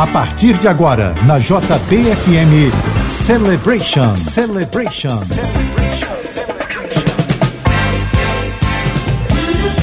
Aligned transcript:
A 0.00 0.06
partir 0.06 0.56
de 0.56 0.66
agora, 0.66 1.14
na 1.26 1.38
JBFM 1.38 2.72
Celebration. 3.04 4.14
Celebration. 4.14 5.14
Celebration. 5.14 6.14
Celebration. 6.14 7.00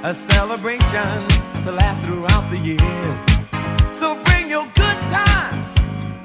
A 0.03 0.13
celebration 0.13 1.27
to 1.63 1.71
last 1.71 1.99
throughout 2.01 2.49
the 2.51 2.59
years. 2.59 3.97
So 3.97 4.21
bring 4.25 4.49
your 4.49 4.65
good 4.75 5.01
times 5.09 5.75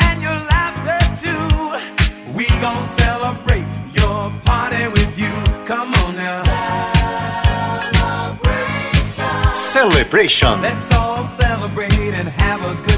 and 0.00 0.22
your 0.22 0.38
laughter 0.52 0.98
too. 1.22 2.32
We 2.36 2.46
gon' 2.60 2.82
celebrate 2.98 3.64
your 3.94 4.30
party 4.44 4.88
with 4.88 5.18
you. 5.18 5.32
Come 5.64 5.94
on 5.94 6.16
now. 6.16 6.42
Celebration. 9.52 9.54
Celebration. 9.54 10.60
Let's 10.60 10.94
all 10.94 11.24
celebrate 11.24 11.92
and 11.94 12.28
have 12.28 12.60
a 12.62 12.74
good 12.86 12.91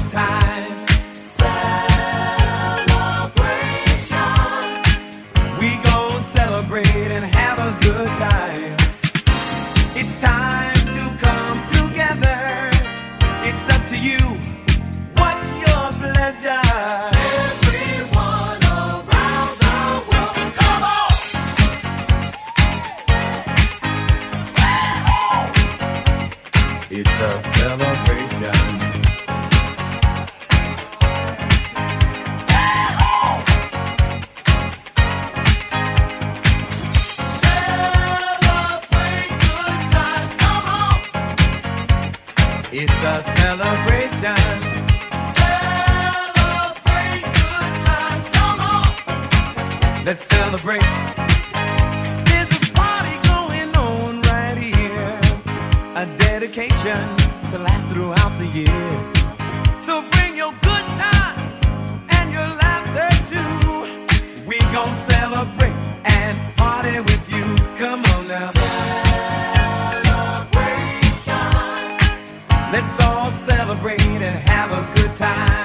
Let's 50.05 50.23
celebrate. 50.27 50.83
There's 52.29 52.51
a 52.51 52.73
party 52.73 53.15
going 53.25 53.75
on 53.75 54.21
right 54.21 54.55
here. 54.55 55.19
A 55.95 56.05
dedication 56.15 57.17
to 57.49 57.57
last 57.57 57.87
throughout 57.87 58.37
the 58.37 58.45
years. 58.53 59.83
So 59.83 60.07
bring 60.11 60.37
your 60.37 60.51
good 60.61 60.85
times 61.01 61.57
and 62.09 62.31
your 62.31 62.45
laughter 62.45 63.09
too. 63.31 64.45
We 64.45 64.59
gon' 64.75 64.93
celebrate 64.93 65.73
and 66.05 66.37
party 66.55 66.99
with 66.99 67.25
you. 67.33 67.43
Come 67.79 68.03
on 68.13 68.27
now. 68.27 68.51
Let's 72.71 73.03
all 73.03 73.31
celebrate 73.31 74.01
and 74.01 74.37
have 74.49 74.71
a 74.71 74.85
good 74.95 75.15
time. 75.17 75.64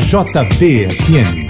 JBFM. 0.00 1.49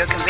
Radio 0.00 0.06
Convention. 0.06 0.29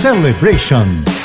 Celebration. 0.00 1.19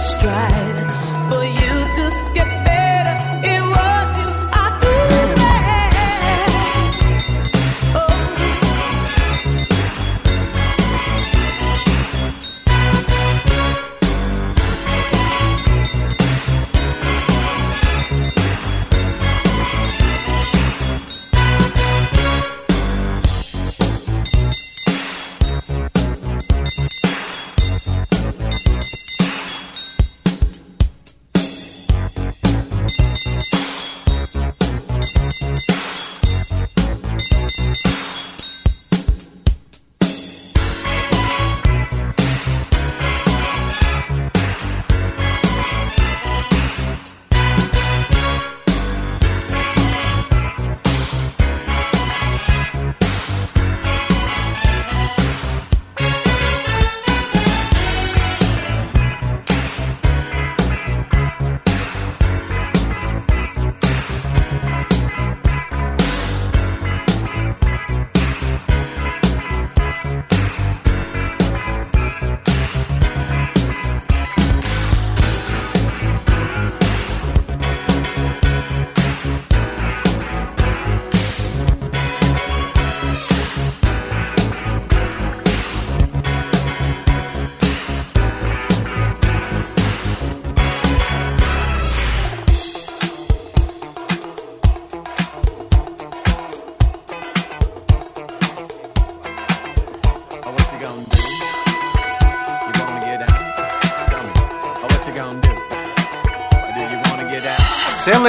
Stride, 0.00 1.30
for 1.30 1.44
you 1.44 1.79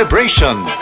Celebration. 0.02 0.81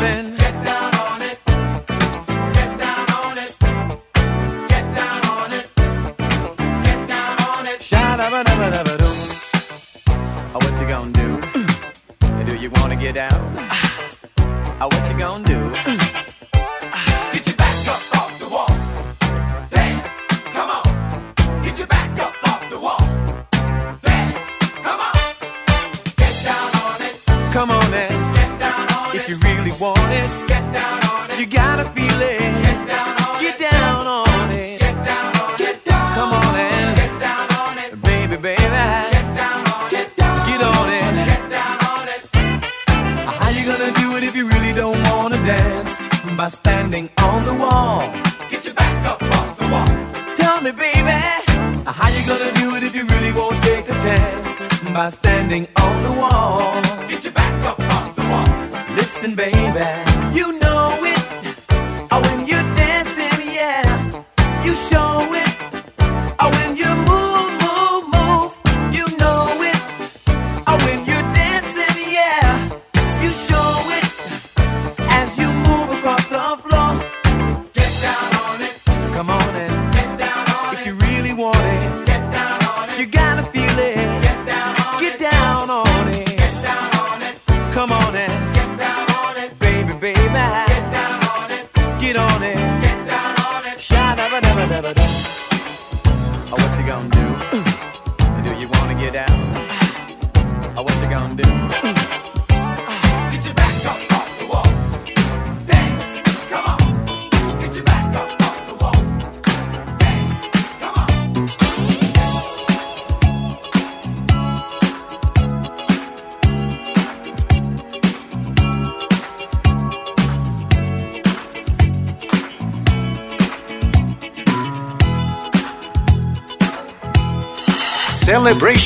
dancing. 0.00 0.36
Get 0.36 0.64
down 0.64 0.94
on 0.94 1.22
it. 1.22 1.38
Get 2.54 2.78
down 2.78 3.10
on 3.22 3.38
it. 3.38 3.56
Get 4.68 4.94
down 4.94 5.26
on 5.26 5.52
it. 5.52 5.66
Get 6.84 7.08
down 7.08 7.42
on 7.42 7.66
it. 7.66 7.82
Sha-da-ba-da-ba-da-ba-dum. 7.82 9.16
Oh, 10.54 10.58
what 10.62 10.80
you 10.80 10.88
gonna 10.88 11.12
do? 11.12 11.40
do 12.46 12.56
you 12.56 12.70
wanna 12.70 12.96
get 12.96 13.14
down? 13.14 13.54
Oh, 14.80 14.88
what 14.90 15.10
you 15.10 15.18
gonna 15.18 15.44
do? 15.44 15.72
Uh, 15.86 16.29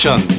Tavşan 0.04 0.33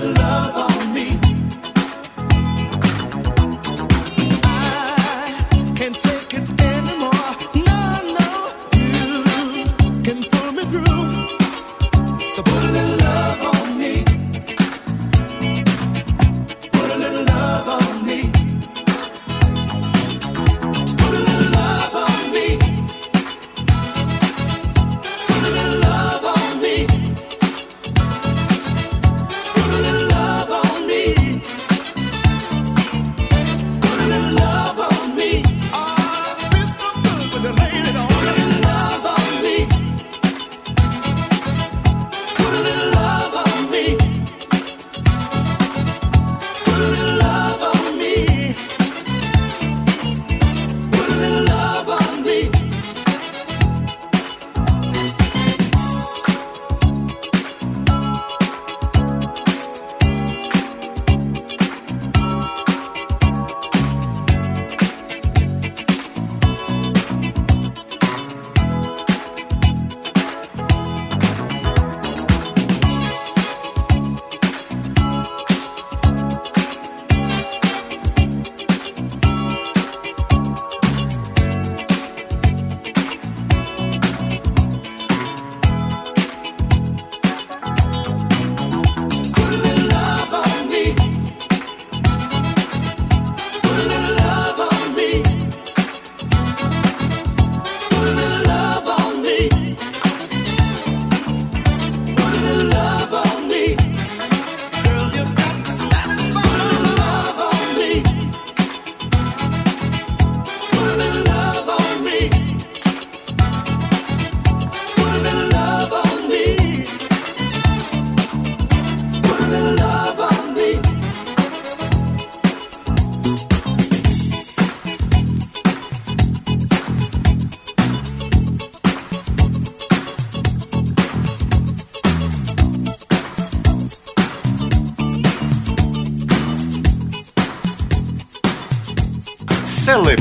good 0.00 0.18
love. 0.18 0.63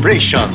vibration. 0.04 0.53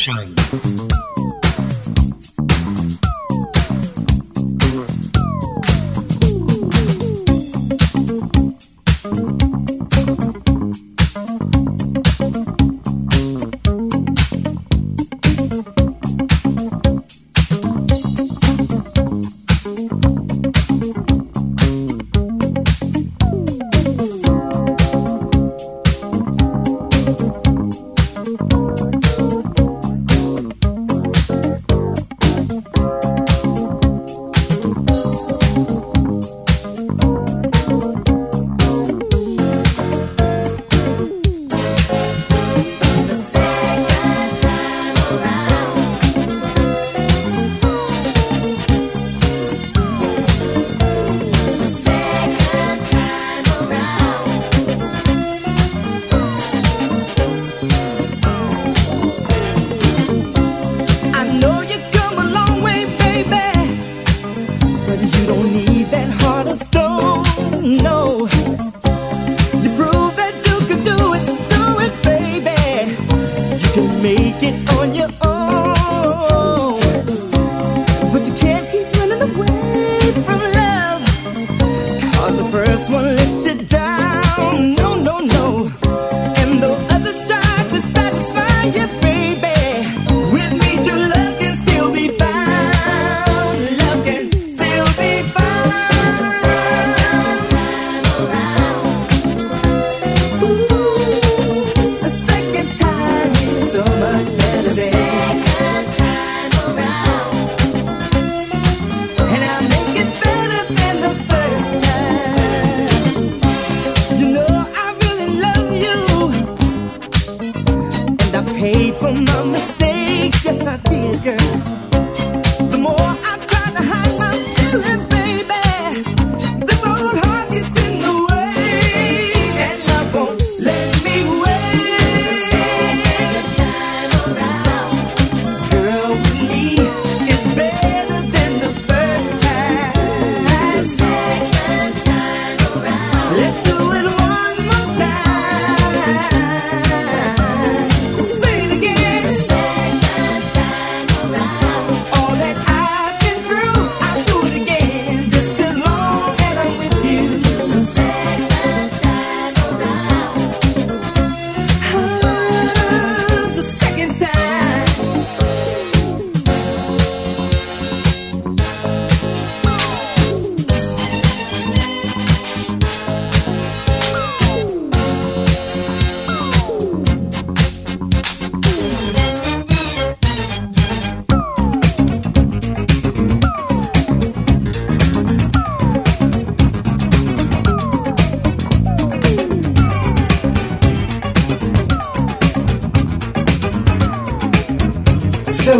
Nation. 0.00 0.39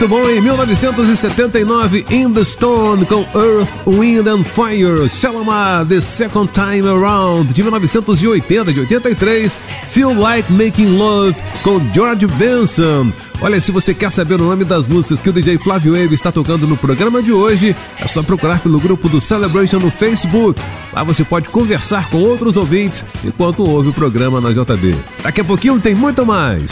Muito 0.00 0.16
bom, 0.16 0.30
em 0.30 0.40
1979, 0.40 2.06
In 2.10 2.32
the 2.32 2.42
Stone 2.42 3.04
com 3.04 3.20
Earth, 3.34 3.68
Wind 3.86 4.26
and 4.26 4.44
Fire, 4.44 5.06
Shalamar, 5.06 5.84
The 5.84 6.00
Second 6.00 6.50
Time 6.54 6.88
Around, 6.88 7.52
de 7.52 7.62
1980, 7.62 8.72
de 8.72 8.80
83, 8.80 9.60
Feel 9.88 10.18
Like 10.18 10.50
Making 10.50 10.96
Love 10.96 11.36
com 11.62 11.78
George 11.92 12.26
Benson. 12.26 13.12
Olha, 13.42 13.60
se 13.60 13.70
você 13.70 13.92
quer 13.92 14.10
saber 14.10 14.36
o 14.36 14.38
nome 14.38 14.64
das 14.64 14.86
músicas 14.86 15.20
que 15.20 15.28
o 15.28 15.34
DJ 15.34 15.58
Flávio 15.58 15.92
Wave 15.92 16.14
está 16.14 16.32
tocando 16.32 16.66
no 16.66 16.78
programa 16.78 17.22
de 17.22 17.30
hoje, 17.32 17.76
é 17.98 18.06
só 18.06 18.22
procurar 18.22 18.58
pelo 18.60 18.80
grupo 18.80 19.06
do 19.06 19.20
Celebration 19.20 19.80
no 19.80 19.90
Facebook. 19.90 20.58
Lá 20.94 21.02
você 21.02 21.24
pode 21.24 21.50
conversar 21.50 22.08
com 22.08 22.22
outros 22.22 22.56
ouvintes 22.56 23.04
enquanto 23.22 23.68
ouve 23.68 23.90
o 23.90 23.92
programa 23.92 24.40
na 24.40 24.50
JB. 24.50 24.96
Daqui 25.22 25.42
a 25.42 25.44
pouquinho 25.44 25.78
tem 25.78 25.94
muito 25.94 26.24
mais. 26.24 26.70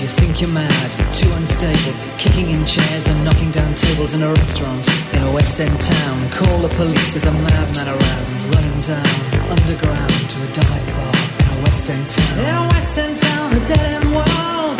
You 0.00 0.06
think 0.06 0.40
you're 0.40 0.50
mad, 0.50 0.90
too 1.12 1.28
unstable. 1.32 1.92
Kicking 2.18 2.50
in 2.50 2.64
chairs 2.64 3.08
and 3.08 3.24
knocking 3.24 3.50
down 3.50 3.74
tables 3.74 4.14
in 4.14 4.22
a 4.22 4.32
restaurant 4.32 4.86
in 5.12 5.24
a 5.24 5.32
West 5.32 5.58
End 5.58 5.74
town. 5.80 6.30
Call 6.30 6.62
the 6.62 6.68
police, 6.68 7.14
there's 7.14 7.26
a 7.26 7.32
madman 7.32 7.88
around. 7.88 8.54
Running 8.54 8.78
down 8.80 9.10
underground 9.50 10.14
to 10.30 10.38
a 10.38 10.50
dive 10.54 10.86
bar 10.94 11.14
in 11.40 11.46
a 11.50 11.62
West 11.64 11.90
End 11.90 12.08
town. 12.08 12.38
In 12.38 12.54
a 12.54 12.68
West 12.70 12.98
End 12.98 13.16
town, 13.16 13.52
a 13.54 13.66
dead 13.66 13.86
end 13.96 14.08
world. 14.14 14.78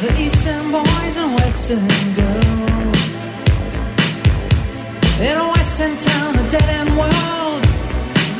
The 0.00 0.12
Eastern 0.16 0.72
boys 0.72 1.16
and 1.20 1.30
Western 1.40 1.88
girls. 2.16 3.08
In 5.20 5.36
a 5.36 5.46
Western 5.56 5.94
town, 5.96 6.36
a 6.36 6.48
dead 6.48 6.68
end 6.80 6.96
world. 6.96 7.62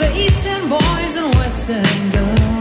The 0.00 0.08
Eastern 0.16 0.70
boys 0.70 1.16
and 1.20 1.34
Western 1.34 2.10
girls. 2.10 2.57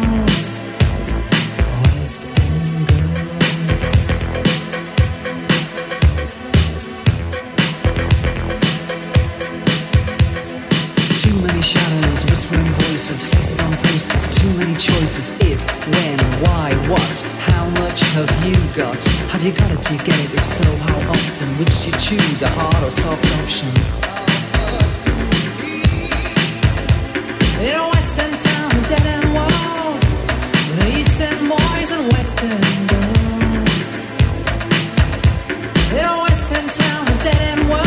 Too 14.37 14.53
many 14.53 14.75
choices 14.75 15.29
if, 15.41 15.59
when, 15.93 16.19
why, 16.43 16.71
what. 16.87 17.17
How 17.49 17.65
much 17.81 18.01
have 18.15 18.29
you 18.45 18.55
got? 18.73 19.03
Have 19.33 19.43
you 19.43 19.51
got 19.51 19.71
it? 19.71 19.81
Do 19.81 19.93
you 19.95 19.99
get 20.03 20.19
it? 20.25 20.33
If 20.33 20.45
so, 20.45 20.75
how 20.75 20.99
often? 21.09 21.47
Which 21.57 21.73
do 21.81 21.89
you 21.89 21.97
choose, 21.97 22.41
a 22.43 22.49
hard 22.49 22.83
or 22.83 22.91
soft 22.91 23.25
option? 23.41 23.69
In 27.65 27.73
a 27.73 27.87
western 27.93 28.33
town, 28.45 28.71
a 28.71 28.87
dead 28.87 29.05
end 29.15 29.27
world, 29.33 30.01
the 30.77 30.87
eastern 30.99 31.49
boys 31.49 31.89
and 31.95 32.03
western 32.13 32.61
girls. 32.93 33.91
In 35.97 36.05
a 36.05 36.17
western 36.25 36.67
town, 36.67 37.07
a 37.07 37.23
dead 37.23 37.41
end 37.41 37.69
world. 37.69 37.86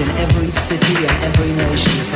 in 0.00 0.08
every 0.10 0.50
city 0.50 1.06
and 1.06 1.24
every 1.24 1.52
nation. 1.52 2.07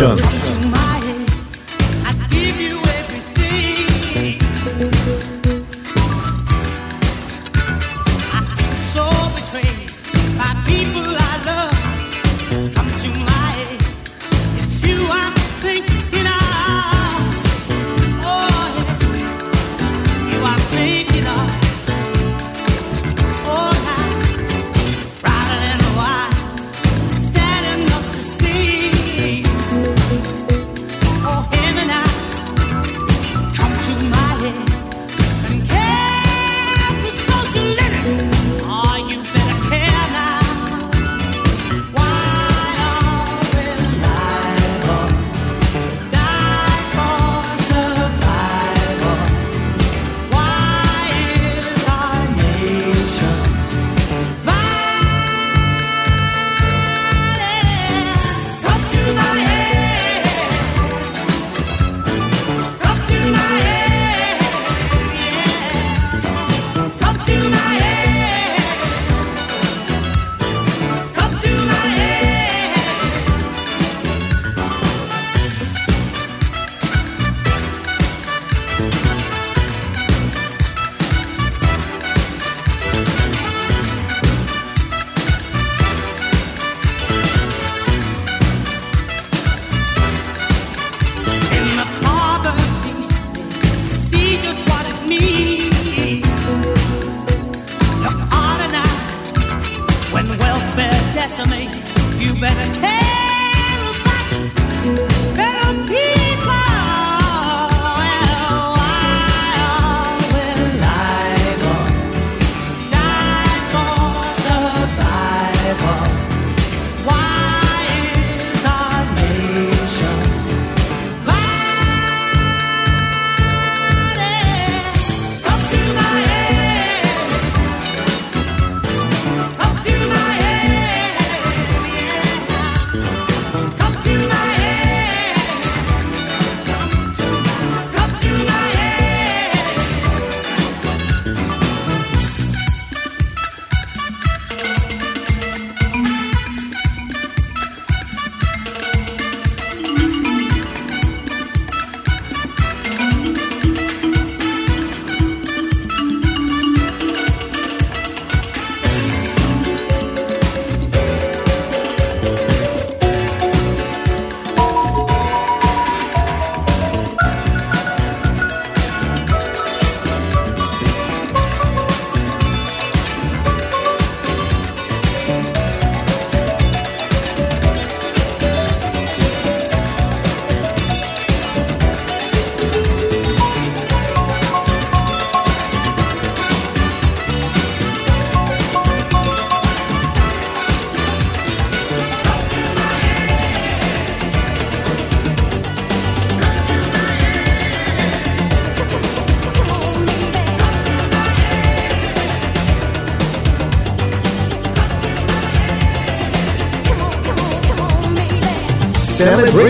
Done. 0.00 0.29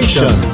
Vibration. 0.01 0.49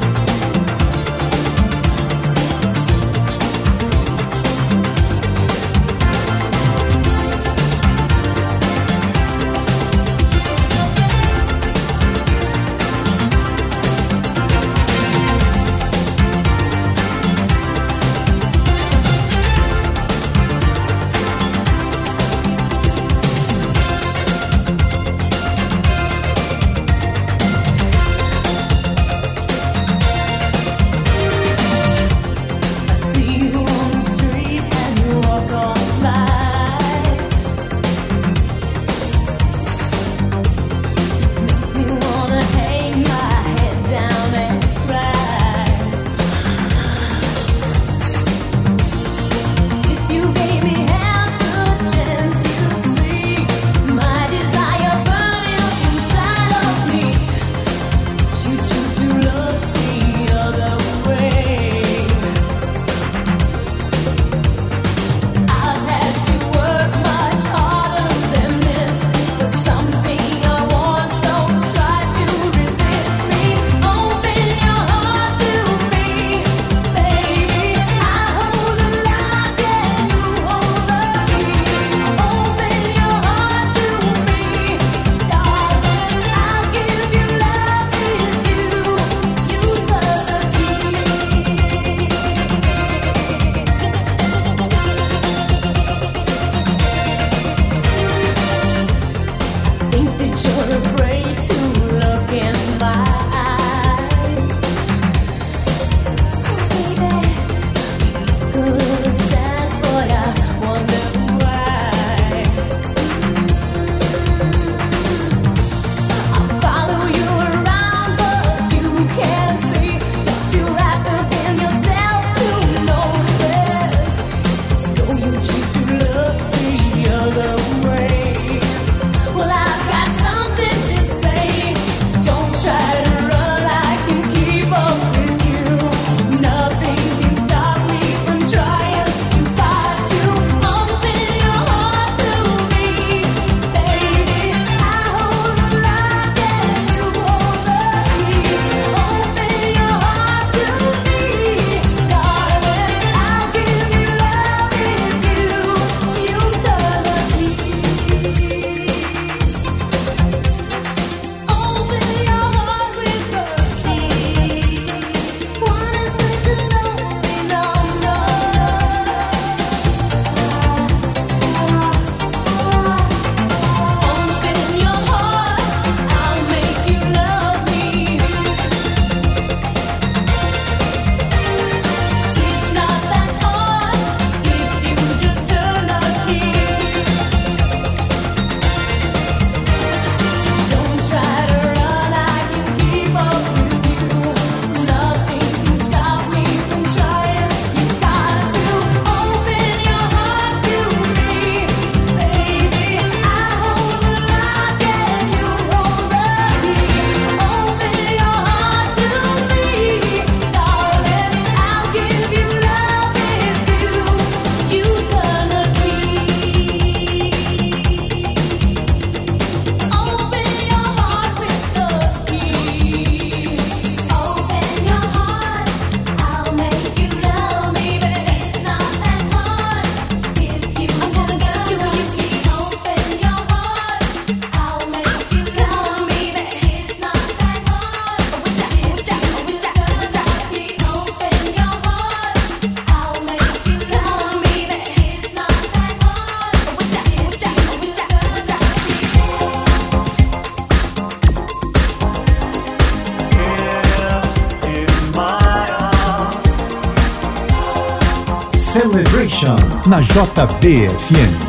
Na 259.87 260.01
JBFM. 260.01 261.46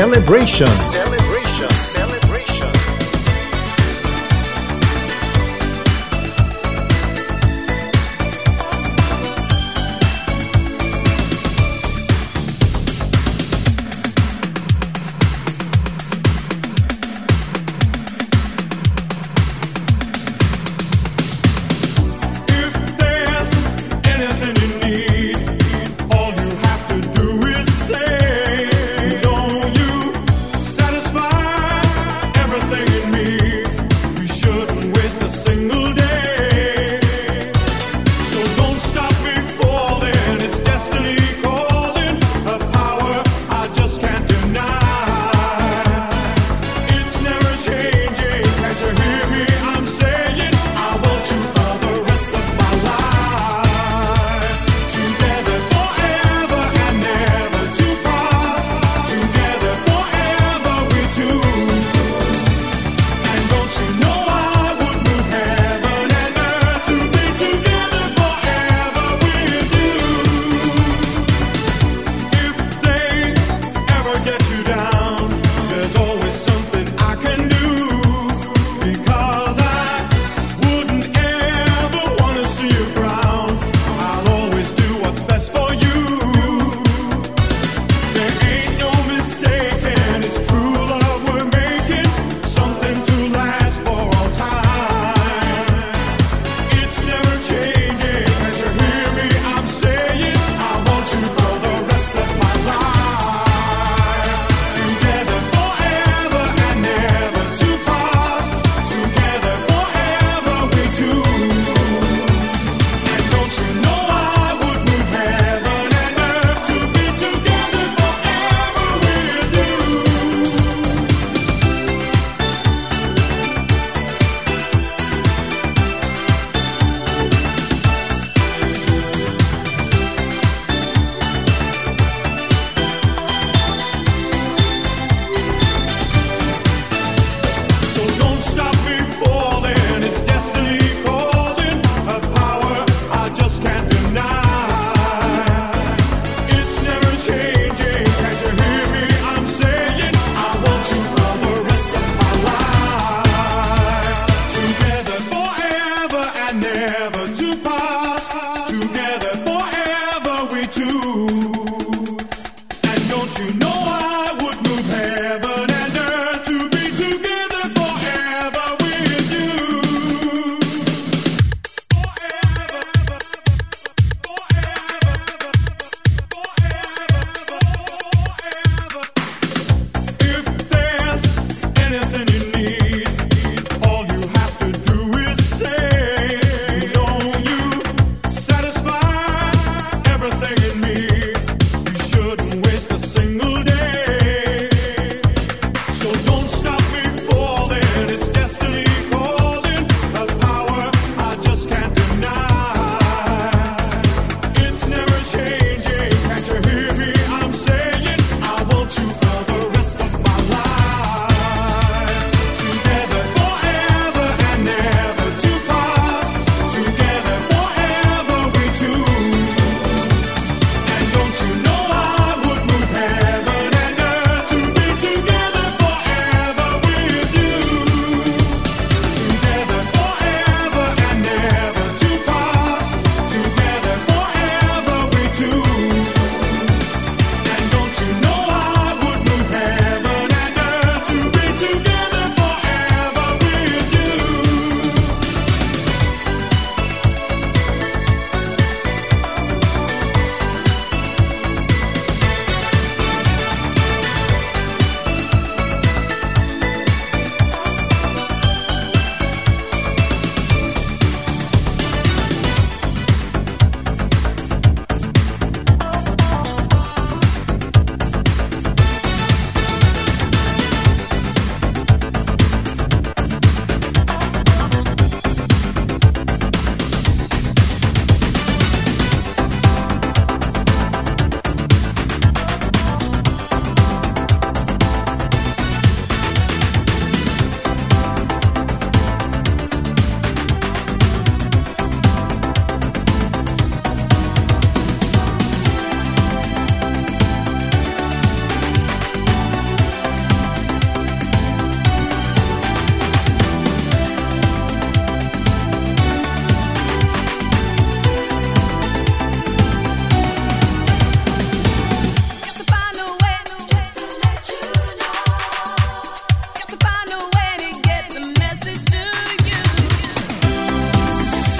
Celebration. 0.00 0.66
Celebration, 0.66 1.19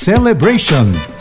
Celebration. 0.00 1.19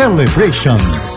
Celebration. 0.00 1.09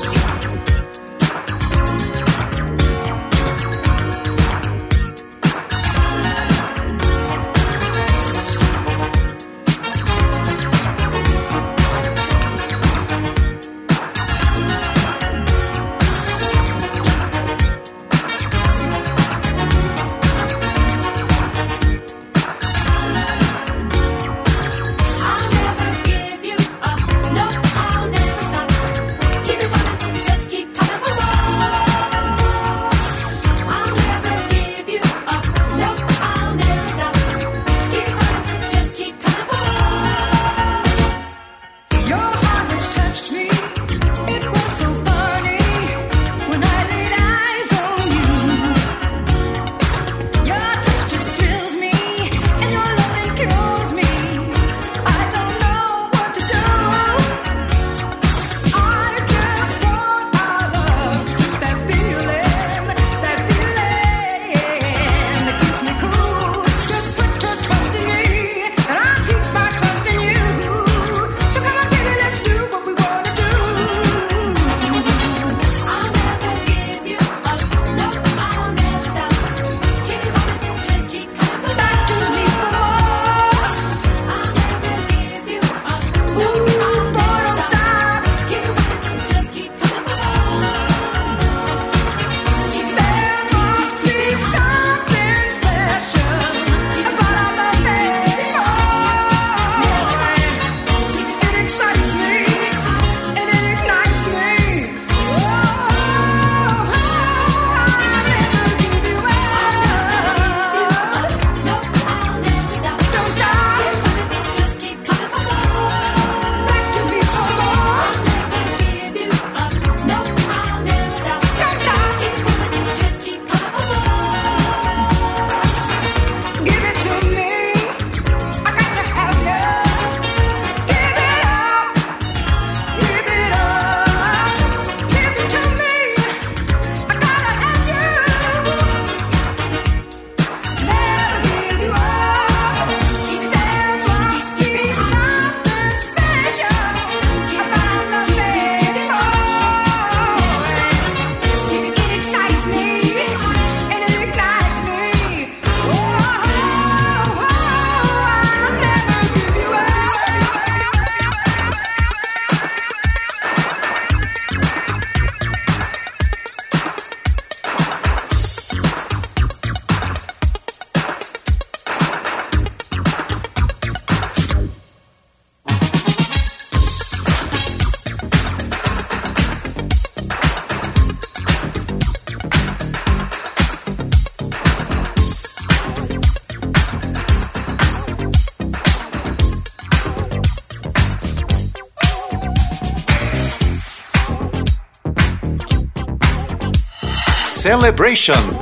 Celebration. 197.73 198.52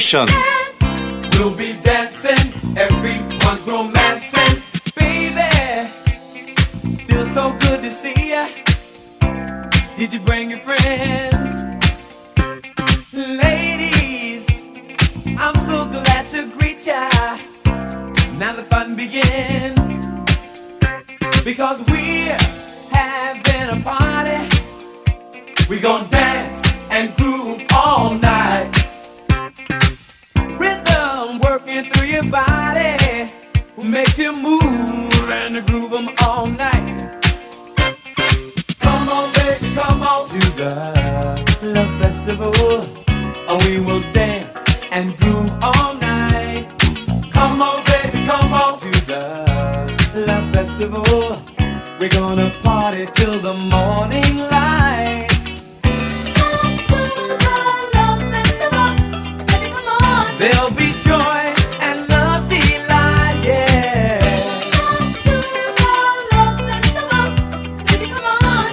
Vibration. 0.00 0.49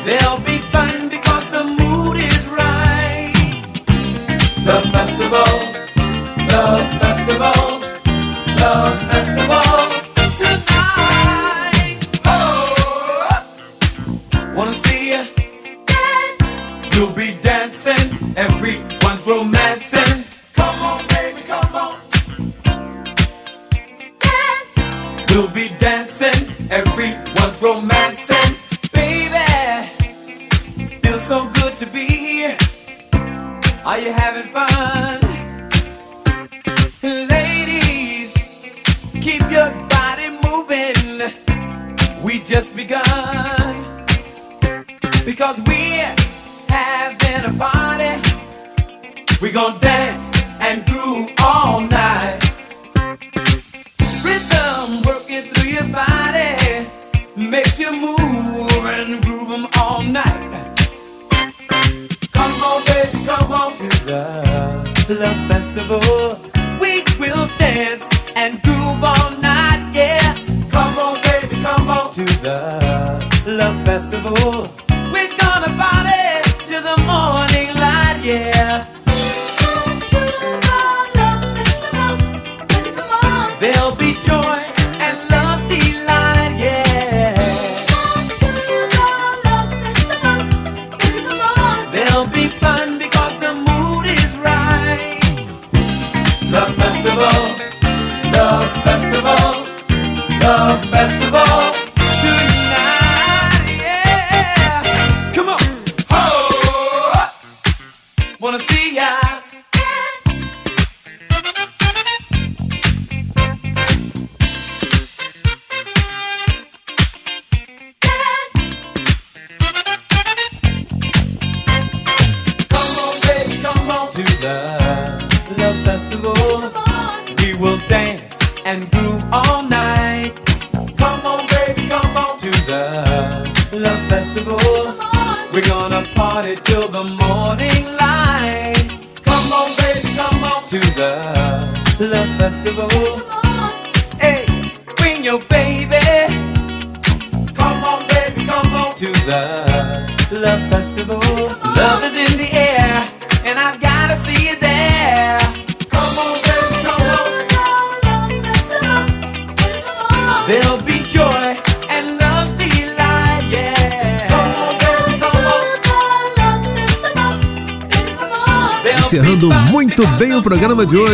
They'll 0.07 0.46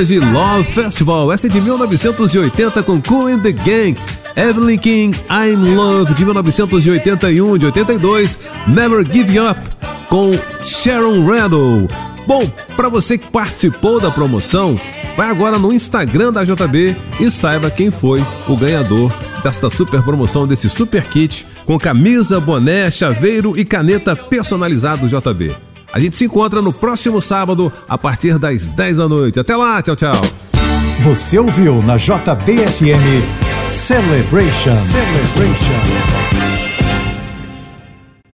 de 0.07 0.19
Love 0.19 0.63
Festival, 0.65 1.31
essa 1.31 1.47
é 1.47 1.49
de 1.49 1.61
1980 1.61 2.83
com 2.83 3.01
Cool 3.01 3.27
and 3.27 3.39
the 3.39 3.51
Gang, 3.51 3.97
Evelyn 4.35 4.77
King, 4.77 5.17
I'm 5.29 5.75
Love 5.75 6.13
de 6.13 6.25
1981 6.25 7.57
de 7.57 7.65
82, 7.65 8.37
Never 8.67 9.05
Give 9.05 9.39
Up 9.39 9.59
com 10.09 10.31
Sharon 10.63 11.25
Randall. 11.25 11.87
Bom, 12.27 12.49
para 12.75 12.89
você 12.89 13.17
que 13.17 13.29
participou 13.29 13.99
da 13.99 14.11
promoção, 14.11 14.79
vai 15.15 15.29
agora 15.29 15.57
no 15.57 15.71
Instagram 15.71 16.31
da 16.31 16.43
JB 16.43 16.95
e 17.19 17.31
saiba 17.31 17.69
quem 17.69 17.91
foi 17.91 18.23
o 18.47 18.55
ganhador 18.55 19.11
desta 19.43 19.69
super 19.69 20.01
promoção, 20.01 20.47
desse 20.47 20.69
super 20.69 21.03
kit 21.05 21.45
com 21.65 21.77
camisa, 21.77 22.39
boné, 22.39 22.89
chaveiro 22.89 23.57
e 23.57 23.65
caneta 23.65 24.15
personalizado 24.15 25.07
JB. 25.07 25.72
A 25.93 25.99
gente 25.99 26.17
se 26.17 26.25
encontra 26.25 26.59
no 26.59 26.73
próximo 26.73 27.21
sábado, 27.21 27.71
a 27.87 27.99
partir 27.99 28.39
das 28.39 28.67
10 28.67 28.97
da 28.97 29.07
noite. 29.07 29.39
Até 29.39 29.55
lá, 29.55 29.79
tchau, 29.79 29.95
tchau. 29.95 30.21
Você 31.01 31.37
ouviu 31.37 31.83
na 31.83 31.97
JBFM 31.97 33.23
Celebration. 33.69 34.73
Celebration. 34.73 36.42